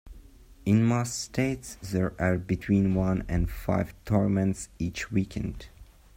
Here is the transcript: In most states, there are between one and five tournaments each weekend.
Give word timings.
In 0.65 0.83
most 0.83 1.13
states, 1.19 1.75
there 1.75 2.19
are 2.19 2.39
between 2.39 2.95
one 2.95 3.23
and 3.29 3.47
five 3.47 3.93
tournaments 4.03 4.67
each 4.79 5.11
weekend. 5.11 5.67